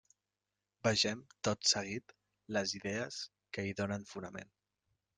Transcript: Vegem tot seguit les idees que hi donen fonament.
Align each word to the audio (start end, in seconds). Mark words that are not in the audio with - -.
Vegem 0.87 1.21
tot 1.49 1.69
seguit 1.73 2.17
les 2.59 2.75
idees 2.83 3.23
que 3.59 3.67
hi 3.71 3.81
donen 3.83 4.13
fonament. 4.17 4.55